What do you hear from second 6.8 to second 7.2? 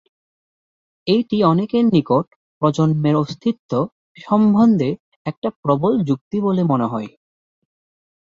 হয়।